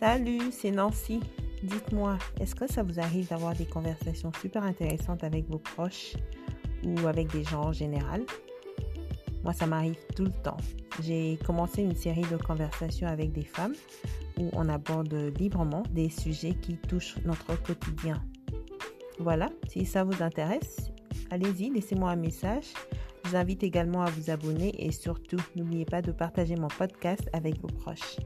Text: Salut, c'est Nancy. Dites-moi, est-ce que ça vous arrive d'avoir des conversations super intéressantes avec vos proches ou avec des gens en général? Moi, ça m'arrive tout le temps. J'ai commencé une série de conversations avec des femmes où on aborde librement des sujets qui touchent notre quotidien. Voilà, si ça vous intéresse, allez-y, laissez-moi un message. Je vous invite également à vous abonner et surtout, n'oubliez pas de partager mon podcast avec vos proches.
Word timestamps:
Salut, 0.00 0.50
c'est 0.50 0.70
Nancy. 0.70 1.20
Dites-moi, 1.62 2.16
est-ce 2.40 2.54
que 2.54 2.66
ça 2.66 2.82
vous 2.82 2.98
arrive 2.98 3.28
d'avoir 3.28 3.54
des 3.54 3.66
conversations 3.66 4.32
super 4.40 4.62
intéressantes 4.62 5.22
avec 5.24 5.46
vos 5.46 5.58
proches 5.58 6.14
ou 6.82 7.06
avec 7.06 7.30
des 7.30 7.44
gens 7.44 7.64
en 7.64 7.72
général? 7.72 8.24
Moi, 9.44 9.52
ça 9.52 9.66
m'arrive 9.66 9.98
tout 10.16 10.24
le 10.24 10.32
temps. 10.32 10.56
J'ai 11.02 11.38
commencé 11.44 11.82
une 11.82 11.94
série 11.94 12.24
de 12.30 12.38
conversations 12.38 13.08
avec 13.08 13.32
des 13.32 13.44
femmes 13.44 13.74
où 14.38 14.48
on 14.54 14.70
aborde 14.70 15.12
librement 15.38 15.82
des 15.90 16.08
sujets 16.08 16.54
qui 16.54 16.78
touchent 16.78 17.18
notre 17.26 17.62
quotidien. 17.62 18.24
Voilà, 19.18 19.50
si 19.68 19.84
ça 19.84 20.02
vous 20.02 20.22
intéresse, 20.22 20.92
allez-y, 21.30 21.68
laissez-moi 21.68 22.12
un 22.12 22.16
message. 22.16 22.72
Je 23.22 23.28
vous 23.28 23.36
invite 23.36 23.62
également 23.62 24.00
à 24.00 24.10
vous 24.10 24.30
abonner 24.30 24.82
et 24.82 24.92
surtout, 24.92 25.42
n'oubliez 25.56 25.84
pas 25.84 26.00
de 26.00 26.10
partager 26.10 26.56
mon 26.56 26.68
podcast 26.68 27.28
avec 27.34 27.60
vos 27.60 27.68
proches. 27.68 28.16